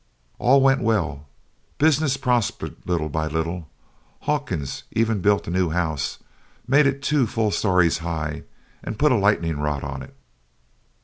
[0.39, 1.27] All went well:
[1.77, 3.69] Business prospered little by little.
[4.21, 6.17] Hawkins even built a new house,
[6.67, 8.41] made it two full stories high
[8.83, 10.15] and put a lightning rod on it.